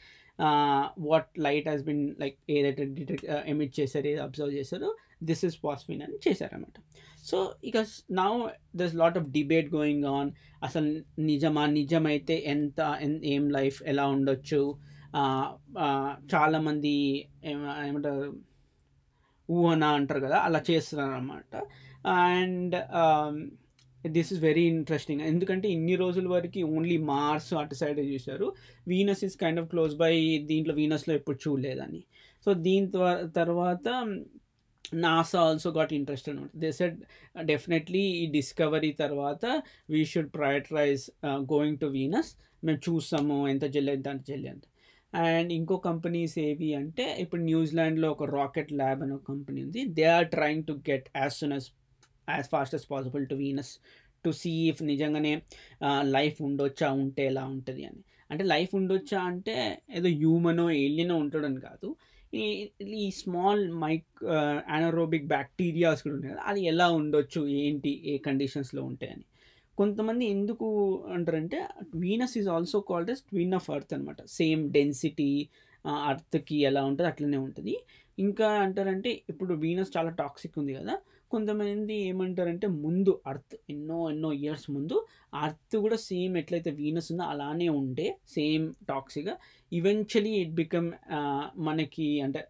what 0.99 1.39
light 1.39 1.67
has 1.67 1.83
been 1.83 2.15
like 2.19 2.37
ఏదైతే 2.49 2.85
డిటెక్ట్ 2.85 3.25
ఎమిట్ 3.45 3.79
చేశారు 3.79 4.07
ఏది 4.07 4.19
అబ్జర్వ్ 4.19 4.53
చేశారో 4.53 4.95
దిస్ 5.23 5.45
ఇస్ 5.45 5.57
పాస్విన్ 5.63 6.01
అని 6.01 6.19
చేశారనమాట 6.27 6.77
so 7.23 7.53
ఇక 7.63 7.77
now 8.11 8.31
thus 8.75 8.95
lot 8.95 9.17
of 9.17 9.27
debate 9.29 9.67
going 9.75 10.05
on 10.05 10.31
అసలు 10.63 10.89
నిజమా 11.19 11.65
నిజమైతే 11.65 12.35
ఎంత 12.45 12.79
ఏం 13.23 13.49
లైఫ్ 13.49 13.83
ఎలా 13.83 14.07
ఉండొచ్చు? 14.07 14.61
చాలామంది 16.33 16.93
ఏమంటారు? 17.85 18.50
ఊహన 19.57 19.83
అంటారు 19.99 20.21
కదా 20.25 20.37
అలా 20.47 20.59
చేస్తున్నారు 20.69 21.13
అనమాట 21.19 21.53
and 22.29 22.75
this 24.01 24.29
is 24.33 24.41
very 24.47 24.63
interesting 24.73 25.21
ఎందుకంటే 25.31 25.67
ఇన్ని 25.75 25.95
రోజుల 26.03 26.27
వరకు 26.35 26.61
ఓన్లీ 26.75 26.97
మార్స్ 27.13 27.49
అటు 27.61 27.75
సైడ్ 27.81 27.99
చూశారు. 28.13 28.47
Venus 28.91 29.23
is 29.27 29.35
kind 29.43 29.59
of 29.61 29.67
close 29.73 29.93
by 30.03 30.13
దీంట్లో 30.51 30.73
వీనస్లో 30.79 31.13
ఎప్పుడు 31.19 31.39
చూడలేదని. 31.45 32.01
సో 32.45 32.51
దీని 32.67 32.87
తర్వాత 33.39 33.87
నాసా 35.03 35.41
ఆల్సో 35.49 35.69
గాట్ 35.77 35.91
ఇంట్రెస్ట్ 35.97 36.27
అనమాట 36.31 36.51
దే 36.63 36.69
సెడ్ 36.79 36.97
డెఫినెట్లీ 37.51 38.03
ఈ 38.21 38.23
డిస్కవరీ 38.37 38.91
తర్వాత 39.03 39.45
we 39.93 40.01
should 40.13 40.31
prioritise 40.37 41.03
going 41.53 41.79
to 41.83 41.89
Venus 41.97 42.31
మేము 42.67 42.79
చూస్తాము 42.87 43.35
ఎంత 43.53 43.65
జల్లి 43.75 43.91
ఎంత 43.97 44.07
అంత 44.13 44.23
జల్లి 44.31 44.49
అంత. 44.53 44.65
అండ్ 45.13 45.53
ఇంకో 45.53 45.77
కంపెనీస్ 45.77 46.39
ఏవి 46.39 46.69
అంటే 46.75 47.05
ఇప్పుడు 47.19 47.41
న్యూజిలాండ్లో 47.41 48.11
ఒక 48.11 48.23
రాకెట్ 48.23 48.71
ల్యాబ్ 48.73 49.01
అనే 49.03 49.13
ఒక 49.13 49.25
కంపెనీ 49.27 49.63
ఉంది. 49.63 49.81
They 49.85 50.03
are 50.17 50.27
trying 50.27 50.63
to 50.63 50.73
get 50.89 51.09
as 51.17 51.33
soon 51.33 51.53
as 51.53 51.67
as 52.29 52.47
fast 52.49 52.75
as 52.75 52.87
possible 52.91 53.25
to 53.27 53.35
Venus 53.35 53.73
to 54.25 54.31
see 54.31 54.53
if 54.69 54.81
నిజంగానే 54.83 55.33
లైఫ్ 56.01 56.41
ఉండొచ్చా 56.41 56.91
ఉంటే 57.03 57.25
ఎలా 57.25 57.43
ఉంటుంది 57.45 57.85
అని. 57.85 58.01
అంటే 58.31 58.43
లైఫ్ 58.43 58.75
ఉండొచ్చా 58.75 59.19
అంటే 59.21 59.55
ఏదో 59.93 60.09
హ్యూమనో 60.09 60.65
ఏలియనో 60.71 61.15
ఉంటాడని 61.15 61.61
కాదు. 61.61 61.87
ఈ 62.33 62.43
ఈ 63.03 63.11
స్మాల్ 63.11 63.63
మైక్ 63.83 64.23
అనారోబిక్ 64.75 65.25
బ్యాక్టీరియాస్ 65.27 66.03
కూడా 66.03 66.15
ఉంటాయి 66.15 66.33
కదా 66.33 66.43
అది 66.51 66.61
ఎలా 66.65 66.87
ఉండొచ్చు 66.99 67.47
ఏంటి 67.47 67.91
ఏ 68.11 68.17
కండిషన్స్లో 68.17 68.83
ఉంటాయని. 68.83 69.25
కొంతమంది 69.81 70.25
ఎందుకు 70.35 70.67
అంటారంటే 71.15 71.59
Venus 72.03 72.35
is 72.41 72.49
also 72.55 72.79
called 72.89 73.11
as 73.13 73.23
twin 73.29 73.55
of 73.59 73.69
earth 73.75 73.93
అనమాట 73.97 74.21
సేమ్ 74.39 74.63
డెన్సిటీ 74.77 75.31
అర్త్కి 76.09 76.57
ఎలా 76.69 76.81
ఉంటుంది 76.89 77.07
అట్లనే 77.11 77.39
ఉంటుంది. 77.45 77.73
ఇంకా 78.17 78.47
అంటారంటే 78.65 79.11
ఇప్పుడు 79.31 79.53
వీనస్ 79.63 79.91
చాలా 79.95 80.11
టాక్సిక్ 80.21 80.57
ఉంది 80.61 80.73
కదా. 80.79 80.95
కొంతమంది 81.31 81.95
ఏమంటారంటే 82.09 82.67
ముందు 82.83 83.11
అర్త్ 83.31 83.55
ఎన్నో 83.73 83.97
ఎన్నో 84.13 84.29
ఇయర్స్ 84.41 84.67
ముందు 84.75 84.95
అర్త్ 85.43 85.75
కూడా 85.83 85.97
సేమ్ 86.09 86.33
ఎట్లయితే 86.41 86.71
వీనస్ 86.79 87.09
ఉందో 87.13 87.25
అలానే 87.33 87.67
ఉండే 87.81 88.07
సేమ్ 88.35 88.65
టాక్సిక్గా 88.89 89.35
ఈవెన్చువలీ 89.71 90.33
ఇట్ 90.41 90.53
బికమ్ 90.61 90.89
మనకి 91.67 92.09
అంటే 92.25 92.41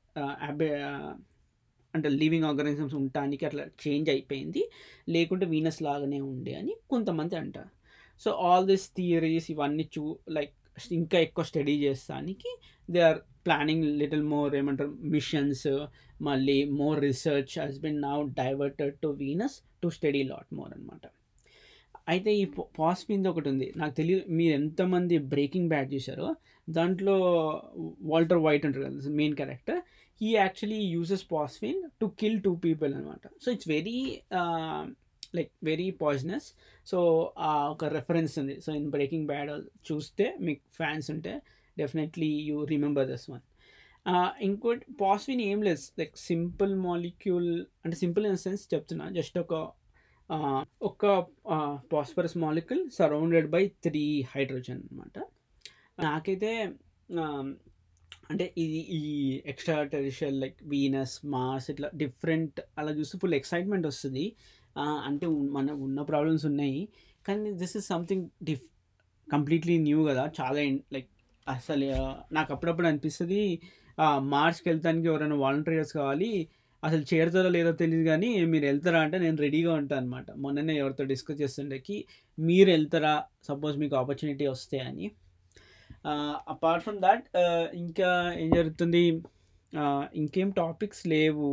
అంటే 1.96 2.10
లివింగ్ 2.10 2.46
ఆర్గానిజమ్స్ 2.50 2.96
ఉండటానికి 2.96 3.46
అట్లా 3.46 3.64
చేంజ్ 3.84 4.10
అయిపోయింది. 4.10 4.62
లేకుంటే 5.10 5.46
వీనస్ 5.46 5.82
లాగానే 5.88 6.22
ఉండే 6.32 6.54
అని 6.62 6.74
కొంతమంది 6.90 7.36
అంటారు. 7.36 7.72
సో 8.22 8.32
ఆల్ 8.50 8.68
దిస్ 8.68 8.88
థియరీస్ 8.98 9.52
ఇవన్నీ 9.52 9.86
చూ 9.98 10.04
లైక్ 10.30 10.54
ఇంకా 10.92 11.18
ఎక్కువ 11.20 11.44
స్టడీ 11.46 11.74
చేస్తానికి 11.80 12.50
they 12.90 13.00
are 13.00 13.20
planning 13.46 13.86
little 14.02 14.24
more 14.24 14.56
ఏమంటారు 14.56 14.94
మిషన్స్ 15.16 15.68
మళ్ళీ 16.22 16.58
more 16.82 17.00
research 17.00 17.54
has 17.60 17.80
been 17.80 18.02
now 18.02 18.18
diverted 18.42 18.96
to 19.04 19.08
Venus 19.22 19.58
to 19.84 19.90
study 19.90 20.22
lot 20.24 20.50
more 20.54 20.72
అనమాట 20.74 21.06
అయితే 22.08 22.30
ఈ 22.36 22.46
పాస్ఫిన్ 22.80 23.28
ఒకటి 23.28 23.48
ఉంది. 23.50 23.68
నాకు 23.78 23.94
తెలియదు 23.94 24.24
మీరు 24.38 24.54
ఎంతమంది 24.54 25.18
బ్రేకింగ్ 25.34 25.70
బ్యాడ్ 25.70 25.90
చూసారో 25.94 26.28
దాంట్లో 26.70 27.16
వాల్టర్ 28.02 28.38
వైట్ 28.38 28.66
అంటారు 28.66 28.86
కదా 28.86 29.12
main 29.20 29.36
character 29.36 29.82
he 30.22 30.30
actually 30.42 30.80
uses 30.96 31.26
phosphine 31.34 31.80
to 32.02 32.08
kill 32.22 32.40
two 32.48 32.52
people 32.66 32.92
అనమాట 32.98 33.28
so 33.44 33.48
it's 33.56 33.70
very 33.76 34.00
like 35.38 35.52
very 35.70 35.88
poisonous 36.02 36.48
so 36.92 36.98
ఒక 37.74 37.86
రెఫరెన్స్ 37.98 38.34
ఉంది. 38.42 38.56
సో 38.66 38.70
ఇన్ 38.80 38.90
బ్రేకింగ్ 38.96 39.28
బ్యాడ్ 39.32 39.52
చూస్తే 39.90 40.26
మీకు 40.48 40.64
ఫ్యాన్స్ 40.80 41.08
ఉంటే 41.14 41.34
definitely 41.78 42.32
you 42.50 42.58
remember 42.74 43.08
this 43.12 43.28
one 43.34 43.44
ఇంకోటి 44.48 44.86
పాస్విన్ 45.02 45.42
ఏం 45.50 45.60
లేదు. 45.68 45.84
లైక్ 46.00 46.16
సింపుల్ 46.30 46.74
మాలిక్యూల్ 46.88 47.52
అంటే 47.84 47.96
సింపుల్ 48.04 48.26
ఇన్ 48.30 48.40
సెన్స్ 48.46 48.64
చెప్తున్నా. 48.74 49.08
జస్ట్ 49.18 49.38
ఒక 49.46 49.54
ఒక 50.90 51.06
phosphorus 51.94 52.36
molecule 52.44 52.84
surrounded 52.98 53.48
by 53.56 53.64
three 53.86 54.04
hydrogen 54.34 54.82
అనమాట 54.88 55.18
నాకైతే 56.06 56.52
అంటే 58.32 58.46
ఇది 58.64 58.80
ఈ 59.00 59.02
extra 59.52 59.78
terrestrial 59.94 60.38
like 60.44 60.58
Venus 60.74 61.16
Mars 61.36 61.68
ఇట్లా 61.74 61.88
డిఫరెంట్ 62.04 62.60
అలా 62.80 62.92
చూస్తే 63.00 63.16
ఫుల్ 63.22 63.38
ఎక్సైట్మెంట్ 63.40 63.88
వస్తుంది. 63.92 64.26
అంటే 65.10 65.26
మన 65.58 65.68
ఉన్న 65.88 66.02
ప్రాబ్లమ్స్ 66.12 66.46
ఉన్నాయి. 66.52 66.80
కానీ 67.28 67.52
this 67.62 67.76
is 67.80 67.88
something 67.94 68.26
diff 68.50 68.66
completely 69.28 69.76
new 69.88 70.00
కదా. 70.10 70.24
చాలా 70.40 70.62
లైక్ 70.96 71.10
అసలు 71.48 71.90
నాకు 72.38 72.50
అప్పుడప్పుడు 72.56 72.88
అనిపిస్తుంది 72.92 73.42
మార్చ్కి 74.34 74.68
వెళ్తానికి 74.70 75.08
ఎవరైనా 75.12 75.38
వాలంటీర్స్ 75.46 75.94
కావాలి. 76.00 76.32
అసలు 76.84 77.04
చేరుతారో 77.12 77.50
లేదో 77.56 77.72
తెలియదు 77.82 78.06
కానీ 78.10 78.30
మీరు 78.52 78.66
వెళ్తారా 78.70 79.00
అంటే 79.06 79.18
నేను 79.24 79.38
రెడీగా 79.46 79.72
ఉంటాను 79.82 80.02
అనమాట 80.02 80.28
మొన్ననే 80.44 80.74
ఎవరితో 80.82 81.04
డిస్కస్ 81.12 81.40
చేస్తుండేకి 81.42 81.98
మీరు 82.38 82.70
వెళ్తారా? 82.76 83.14
సపోజ్ 83.50 83.76
మీకు 83.84 83.96
ఆపర్చునిటీ 84.02 84.46
వస్తే 84.54 84.80
అని. 84.90 85.08
అపార్ట్ 86.54 86.84
ఫ్రమ్ 86.84 87.00
దాట్ 87.00 87.26
ఇంకా 87.76 88.10
ఏం 88.38 88.50
జరుగుతుంది? 88.50 89.04
ఇంకేం 90.16 90.50
టాపిక్స్ 90.50 91.04
లేవు 91.08 91.48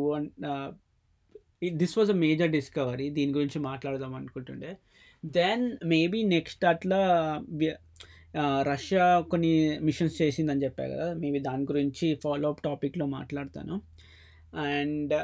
this 1.83 1.97
was 1.99 2.11
a 2.11 2.19
major 2.25 2.51
discovery 2.51 3.11
దీని 3.11 3.33
గురించి 3.33 3.59
మాట్లాడదాం 3.61 4.15
అనుకుంటుండే. 4.15 4.73
దెన్ 5.25 5.65
మేబీ 5.85 6.23
నెక్స్ట్ 6.23 6.65
అట్లా 6.65 7.01
రష్యా 8.63 9.05
కొన్ని 9.31 9.53
మిషన్స్ 9.79 10.17
చేసిందని 10.23 10.65
చెప్పా 10.65 10.85
కదా 10.89 11.07
మేబీ 11.15 11.39
దాని 11.39 11.65
గురించి 11.65 12.07
ఫాలో 12.25 12.49
అప్ 12.49 12.63
టాపిక్లో 12.63 13.07
మాట్లాడతాను. 13.07 13.77
అండ్ 14.67 15.15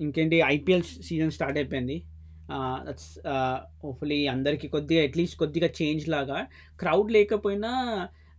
ఇంకేంటి 0.00 0.36
ఐపీఎల్ 0.54 0.84
సీజన్ 1.08 1.30
స్టార్ట్ 1.30 1.58
అయిపోయింది. 1.58 1.96
దట్స్ 2.86 3.10
హోప్ఫుల్లీ 3.82 4.20
అందరికీ 4.26 4.68
కొద్దిగా 4.68 5.02
అట్లీస్ట్ 5.02 5.38
కొద్దిగా 5.38 5.68
చేంజ్ 5.80 6.04
లాగా. 6.08 6.38
క్రౌడ్ 6.80 7.10
లేకపోయినా 7.12 7.72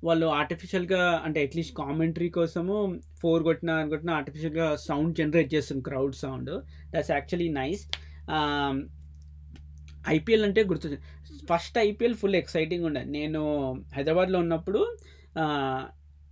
వాళ్ళు 0.03 0.25
ఆర్టిఫిషియల్గా 0.25 1.21
అంటే 1.25 1.43
అట్లీస్ట్ 1.43 1.75
కామెంటరీ 1.77 2.29
కోసము 2.29 2.75
ఫోర్ 3.21 3.43
కొట్టిన 3.43 3.85
కొట్టిన 3.85 4.09
ఆర్టిఫిషియల్గా 4.09 4.75
సౌండ్ 4.75 5.15
జనరేట్ 5.17 5.53
చేస్తుంది 5.53 5.83
crowd 5.83 6.15
sound 6.15 6.51
that's 6.93 7.11
actually 7.11 7.49
nice 7.49 7.83
IPL 10.09 10.43
అంటే 10.43 10.63
గుర్తు 10.63 10.89
ఫస్ట్ 11.49 11.77
ఐపీఎల్ 11.77 12.15
ఫుల్ 12.15 12.35
ఎక్సైటింగ్ 12.35 12.85
ఉండే. 12.85 13.03
నేను 13.03 13.41
హైదరాబాద్లో 13.95 14.39
ఉన్నప్పుడు 14.39 14.81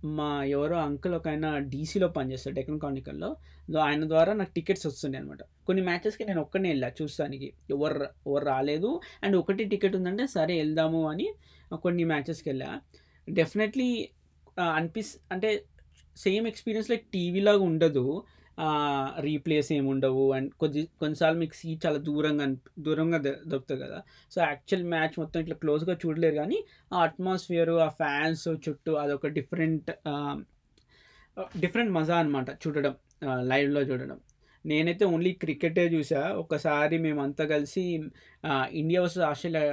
మా 0.04 0.44
ఎవరో 0.44 0.76
అంకుల్ 0.78 1.14
ఒక 1.14 1.28
ఆయన 1.28 1.58
డీసీలో 1.58 2.08
పనిచేస్తారు 2.08 2.54
డెక్కన్ 2.54 2.80
కానికల్లో 2.80 3.36
ఆయన 3.84 4.08
ద్వారా 4.08 4.32
నాకు 4.32 4.50
టికెట్స్ 4.50 4.86
వస్తుండే 4.86 5.18
అనమాట 5.18 5.42
కొన్ని 5.66 5.82
మ్యాచెస్కి 5.84 6.24
నేను 6.24 6.40
ఒక్కనే 6.40 6.68
వెళ్ళా 6.68 6.92
చూస్తానికి. 7.02 7.52
ఎవరు 7.70 8.04
ఎవరు 8.26 8.44
రాలేదు. 8.44 9.00
అండ్ 9.24 9.36
ఒకటి 9.36 9.64
టికెట్ 9.64 9.96
ఉందంటే 9.96 10.26
సరే 10.26 10.56
వెళ్దాము 10.58 11.08
అని 11.10 11.26
కొన్ని 11.82 12.04
మ్యాచెస్కి 12.04 12.48
వెళ్ళా. 12.48 12.80
డెఫినెట్లీ 13.28 13.88
uh, 14.58 14.72
అనిపిస్ 14.78 15.12
అంటే 15.32 15.50
సేమ్ 16.16 16.44
ఎక్స్పీరియన్స్ 16.50 16.90
లైక్ 16.90 17.04
టీవీలాగా 17.14 17.62
ఉండదు. 17.70 18.04
రీప్లేస్ 19.20 19.68
ఏమి 19.76 19.88
ఉండవు. 19.94 20.22
అండ్ 20.36 20.50
కొద్ది 20.62 20.82
కొన్నిసార్లు 21.00 21.38
మీకు 21.42 21.54
సీట్ 21.54 21.80
చాలా 21.86 21.98
దూరంగా 22.08 22.46
దూరంగా 22.78 23.18
దొరుకుతుంది 23.50 23.80
కదా. 23.84 23.98
సో 24.32 24.38
యాక్చువల్ 24.40 24.84
మ్యాచ్ 24.94 25.16
మొత్తం 25.22 25.40
ఇట్లా 25.44 25.56
క్లోజ్గా 25.64 25.94
చూడలేరు 26.04 26.36
కానీ 26.42 26.58
ఆ 26.94 27.00
అట్మాస్ఫియర్ 27.08 27.72
ఆ 27.86 27.88
ఫ్యాన్స్ 28.02 28.46
చుట్టూ 28.66 28.94
అదొక 29.02 29.30
డిఫరెంట్ 29.38 29.90
డిఫరెంట్ 31.64 31.92
మజా 31.98 32.16
అనమాట 32.16 32.50
చూడడం 32.64 32.94
లైవ్లో 33.50 33.80
చూడడం. 33.82 34.18
నేనైతే 34.64 35.04
ఓన్లీ 35.14 35.32
క్రికెటే 35.42 35.84
చూసా. 35.94 36.22
ఒకసారి 36.42 36.96
మేమంతా 36.98 37.44
కలిసి 37.54 37.82
India 38.82 39.00
versus 39.02 39.24
Australia 39.30 39.64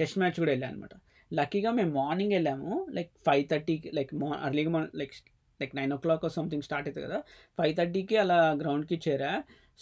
test 0.00 0.18
match 0.22 0.38
కూడా 0.42 0.52
వెళ్ళాను 0.54 0.74
అనమాట 0.74 0.94
లక్కీగా 1.38 1.70
మేము 1.78 1.92
మార్నింగ్ 2.00 2.34
వెళ్ళాము. 2.36 2.72
లైక్ 2.96 3.12
ఫైవ్ 3.26 3.44
థర్టీకి 3.52 3.90
లైక్ 3.98 4.12
మా 4.22 4.30
అర్లీగా 4.46 4.80
like 5.00 5.14
like 5.60 5.74
nine 5.80 5.92
o'clock 6.04 6.24
something 6.38 6.64
start 6.68 6.86
అవుతుంది 6.88 7.06
కదా. 7.08 7.20
ఫైవ్ 7.58 7.74
థర్టీకి 7.80 8.16
అలా 8.24 8.38
గ్రౌండ్కి 8.62 8.98
చేరా. 9.06 9.32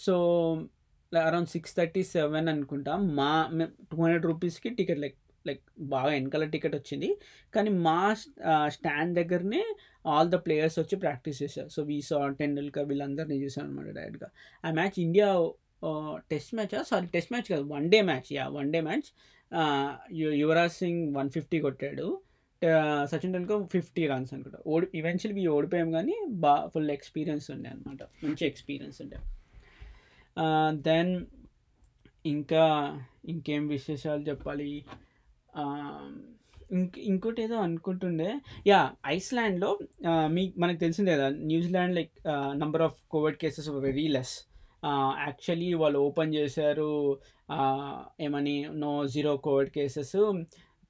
So 0.05 0.13
around 1.11 1.49
six 1.55 1.73
thirty 1.79 2.01
seven 2.15 2.47
అనుకుంటా 2.53 2.93
మా 3.19 3.31
టూ 3.89 3.95
హండ్రెడ్ 4.03 4.25
రూపీస్కి 4.31 4.69
టికెట్ 4.79 5.01
లైక్ 5.05 5.17
లైక్ 5.45 5.63
బాగా 5.93 6.09
వెనకాల 6.15 6.45
టికెట్ 6.53 6.75
వచ్చింది. 6.79 7.09
కానీ 7.53 7.69
మా 7.87 7.97
స్టాండ్ 8.75 9.13
దగ్గరనే 9.19 9.61
ఆల్ 10.13 10.29
ద 10.35 10.37
ప్లేయర్స్ 10.45 10.77
వచ్చి 10.81 10.95
ప్రాక్టీస్ 11.05 11.39
చేశారు. 11.43 11.69
సో 11.75 11.81
వీసా 11.89 12.19
టెండూల్కర్ 12.41 12.87
వీళ్ళందరినీ 12.91 13.37
చూసాను 13.43 13.67
అనమాట 13.67 13.89
డైరెక్ట్గా 13.99 14.29
ఆ 14.63 14.71
match 14.79 14.99
India 15.05 15.29
test 16.31 16.51
match 16.57 16.73
sorry 16.91 17.07
test 17.15 17.31
match 17.33 17.47
కాదు 17.53 17.65
one 17.75 17.87
day 17.93 17.99
match 18.09 18.29
yeah 18.37 18.43
one 18.57 18.69
day 18.75 18.81
match 18.89 19.09
Yuvraj 20.41 20.75
Singh 20.81 21.01
one 21.17 21.29
fifty 21.35 21.59
కొట్టాడు. 21.65 22.07
సచిన్ 23.11 23.33
టెండూల్కర్ 23.33 23.63
ఫిఫ్టీ 23.75 24.03
రన్స్ 24.11 24.31
అనుకుంటా. 24.33 24.59
ఓడి 24.73 24.87
ఈవెన్చువల్లీ 24.99 25.43
ఓడిపోయాం 25.55 25.89
కానీ 25.97 26.15
బా 26.43 26.53
ఫుల్ 26.73 26.91
ఎక్స్పీరియన్స్ 26.97 27.47
ఉండే 27.53 27.69
అనమాట 27.73 28.01
మంచి 28.25 28.43
ఎక్స్పీరియన్స్ 28.49 28.97
ఉండే. 29.03 29.19
దెన్ 30.89 31.13
ఇంకా 32.33 32.65
ఇంకేం 33.31 33.63
విశేషాలు 33.67 34.21
చెప్పాలి? 34.29 34.69
ఇంక 36.77 36.91
ఇంకోటి 37.11 37.39
ఏదో 37.45 37.55
అనుకుంటుండే. 37.67 38.29
యా 38.67 38.81
ఐస్లాండ్లో 39.15 39.71
మీ 40.35 40.43
మనకు 40.57 40.79
తెలిసిందే 40.83 41.11
కదా 41.15 41.29
New Zealand 41.49 41.95
like 41.97 42.13
number 42.61 42.83
of 42.87 42.97
Covid 43.13 43.37
cases 43.41 43.69
very 43.87 44.05
less 44.15 44.35
actually 45.25 45.69
వాళ్ళు 45.81 45.99
ఓపెన్ 46.07 46.33
చేశారు 46.35 46.91
ఏమని 48.25 48.55
no 48.83 48.91
zero 49.13 49.33
Covid 49.47 49.71
cases 49.77 50.15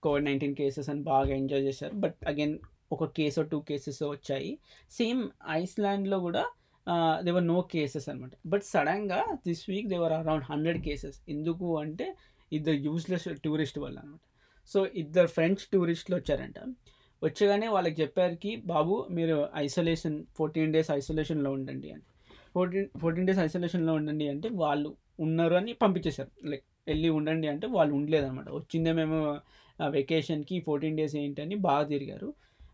Covid 0.05 0.25
nineteen 0.25 0.55
cases 0.59 0.89
అని 0.91 1.03
బాగా 1.11 1.31
ఎంజాయ్ 1.41 1.63
చేశారు. 1.69 1.95
బట్ 2.03 2.17
అగైన్ 2.31 2.55
ఒక 2.95 3.05
కేసో 3.17 3.41
టూ 3.51 3.57
కేసెస్ 3.69 4.01
వచ్చాయి. 4.03 4.51
సేమ్ 4.99 5.21
ఐస్లాండ్లో 5.59 6.19
కూడా 6.27 6.43
దేవర్ 7.27 7.45
నో 7.45 7.57
కేసెస్ 7.73 8.07
అనమాట 8.11 8.33
బట్ 8.51 8.63
సడన్గా 8.73 9.19
this 9.47 9.63
week 9.69 9.87
there were 9.93 10.13
around 10.19 10.45
hundred 10.51 10.79
cases 10.87 11.17
ఎందుకు 11.29 11.67
అంటే 11.83 12.07
ఇద్దరు 12.51 12.79
యూస్లెస్ 12.87 13.27
టూరిస్ట్ 13.43 13.79
వల్ల 13.83 13.97
అనమాట 14.03 14.19
సో 14.71 14.79
ఇద్దరు 15.01 15.29
ఫ్రెంచ్ 15.35 15.61
టూరిస్టులు 15.73 16.15
వచ్చారంట. 16.19 16.59
వచ్చగానే 17.21 17.67
వాళ్ళకి 17.67 17.97
చెప్పారుకి 18.01 18.51
బాబు 18.73 18.93
మీరు 19.17 19.37
ఐసోలేషన్ 19.65 20.17
ఫోర్టీన్ 20.37 20.73
డేస్ 20.75 20.89
ఐసోలేషన్లో 20.91 21.49
ఉండండి 21.51 21.89
అని. 21.95 22.03
ఫోర్టీన్ 22.53 22.87
ఫోర్టీన్ 22.99 23.27
డేస్ 23.27 23.39
ఐసోలేషన్లో 23.39 23.93
ఉండండి 23.93 24.27
అంటే 24.27 24.49
వాళ్ళు 24.63 24.95
ఉన్నారు 25.19 25.55
అని 25.55 25.73
పంపించేశారు. 25.73 26.31
లైక్ 26.49 26.63
వెళ్ళి 26.87 27.09
ఉండండి 27.09 27.47
అంటే 27.47 27.67
వాళ్ళు 27.67 27.93
ఉండలేదన్నమాట. 27.95 28.49
వచ్చిందే 28.49 28.91
మేము 28.91 29.17
వెకేషన్కి 29.89 30.59
ఫోర్టీన్ 30.59 30.97
డేస్ 30.97 31.15
ఏంటని 31.15 31.55
బాగా 31.55 31.83
తిరిగారు. 31.87 32.33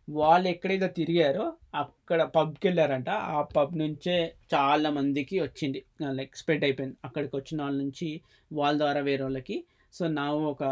వాళ్ళు 0.09 0.47
ఎక్కడైతే 0.49 0.87
తిరిగారో 0.87 1.53
అక్కడ 1.75 2.21
పబ్కి 2.23 2.67
వెళ్ళారంట. 2.67 3.09
ఆ 3.09 3.41
పబ్ 3.41 3.77
నుంచే 3.77 4.33
చాలా 4.53 4.89
మందికి 4.89 5.39
వచ్చింది. 5.39 5.83
లైక్ 6.11 6.35
స్ప్రెడ్ 6.35 6.63
అయిపోయింది. 6.63 6.95
అక్కడికి 7.05 7.35
వచ్చిన 7.35 7.61
వాళ్ళ 7.61 7.77
నుంచి 7.77 8.21
వాళ్ళ 8.53 8.77
ద్వారా 8.77 9.01
వేరే 9.01 9.23
వాళ్ళకి. 9.23 9.63
సో 9.93 10.07
నా 10.07 10.31
ఒక 10.31 10.63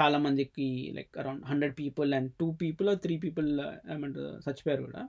చాలా 0.00 0.18
మందికి 0.18 0.92
like 0.94 1.18
around 1.18 1.44
hundred 1.44 1.74
people 1.78 2.14
and 2.14 2.32
two 2.40 2.52
people 2.52 2.98
three 2.98 3.16
people 3.16 3.48
ఏమంటారు 3.92 4.26
చచ్చిపోయారు 4.26 4.82
కూడా. 4.82 5.02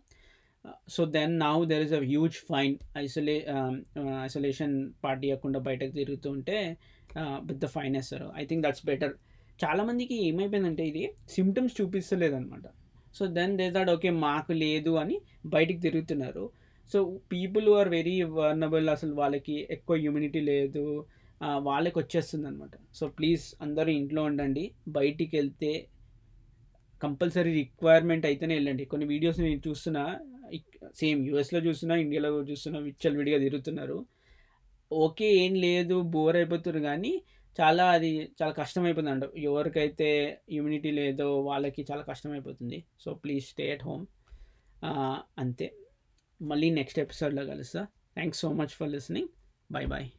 So 0.95 1.01
then 1.15 1.33
now 1.45 1.55
there 1.71 1.83
is 1.87 1.95
a 1.99 2.01
huge 2.11 2.37
fine 2.49 2.75
ఐసోలే 3.03 3.37
isolation 4.27 4.75
party 5.05 5.27
ఇవ్వకుండా 5.31 5.59
బయటకు 5.67 5.93
తిరుగుతుంటే 5.99 6.57
పెద్ద 7.49 7.65
ఫైన్ 7.75 7.95
వేస్తారు 7.99 8.27
ఐ 8.41 8.45
థింక్ 8.49 8.63
దట్స్ 8.65 8.85
బెటర్ 8.91 9.13
చాలామందికి 9.63 10.15
ఏమైపోయిందంటే 10.29 10.83
ఇది 10.91 11.03
symptoms 11.35 11.75
చూపిస్తలేదనమాట 11.79 12.67
so 13.17 13.23
then 13.37 13.51
they 13.59 13.65
that 13.75 13.89
okay 13.95 14.09
మాకు 14.27 14.53
లేదు 14.65 14.91
అని 15.01 15.17
బయటికి 15.55 15.79
తిరుగుతున్నారు. 15.87 16.45
So 16.91 16.99
people 17.33 17.67
are 17.79 17.89
very 17.97 18.15
vulnerable 18.37 18.87
అసలు 18.93 19.13
వాళ్ళకి 19.19 19.55
ఎక్కువ 19.75 19.95
ఇమ్యూనిటీ 20.07 20.41
లేదు. 20.53 20.85
వాళ్ళకి 21.69 21.97
వచ్చేస్తుంది 22.01 22.45
అనమాట 22.49 22.75
సో 22.97 23.03
ప్లీజ్ 23.17 23.45
అందరూ 23.65 23.89
ఇంట్లో 24.01 24.21
ఉండండి. 24.29 24.63
బయటికి 24.97 25.33
వెళ్తే 25.39 25.71
కంపల్సరీ 27.01 27.51
రిక్వైర్మెంట్ 27.61 28.25
అయితేనే 28.29 28.53
వెళ్ళండి. 28.59 28.83
కొన్ని 28.91 29.05
వీడియోస్ 29.13 29.39
నేను 29.47 29.61
చూస్తున్నా 29.67 30.03
సేమ్ 30.95 31.27
యూఎస్లో 31.27 31.59
చూస్తున్నా 31.59 31.95
ఇండియాలో 31.95 32.41
చూస్తున్నా 32.41 32.79
విచ్చలు 32.79 33.17
విడిగా 33.17 33.37
తిరుగుతున్నారు. 33.37 34.05
ఓకే 34.93 35.33
ఏం 35.33 35.55
లేదు 35.55 36.01
బోర్ 36.01 36.35
అయిపోతున్నారు 36.35 36.83
కానీ 36.83 37.23
చాలా 37.61 37.85
అది 37.91 38.31
చాలా 38.41 38.53
కష్టమైపోతుంది 38.53 39.11
అంట 39.11 39.23
ఎవరికైతే 39.37 40.39
ఇమ్యూనిటీ 40.49 40.91
లేదో 40.91 41.41
వాళ్ళకి 41.41 41.85
చాలా 41.91 42.01
కష్టమైపోతుంది. 42.01 42.83
So 42.99 43.13
please 43.13 43.45
stay 43.45 43.71
at 43.71 43.83
home. 43.83 44.05
అంతే. 45.37 45.73
మళ్ళీ 46.41 46.69
నెక్స్ట్ 46.69 46.99
ఎపిసోడ్లో 46.99 47.45
కలుస్తా. 47.45 47.83
Thanks 47.83 48.41
so 48.41 48.53
much 48.53 48.67
for 48.67 48.91
listening. 48.91 49.27
Bye 49.71 49.87
bye 49.87 50.09